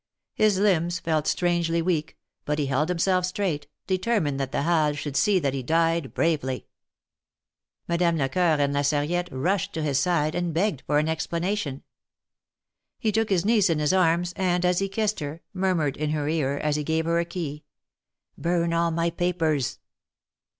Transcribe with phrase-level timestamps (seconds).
[0.33, 5.15] His limbs felt strangely weak, but he held himself straight, determined that the Halles should
[5.15, 6.65] see that he died bravely.
[7.87, 11.83] Madame Lecoeur and La Sarriette rushed to his side, and begged for an explanation.
[12.97, 16.27] He took his niece in his arms, and, as he kissed her, murmured in her
[16.27, 17.63] ear, as he gave her a key:"
[18.39, 19.77] Burn all my papers."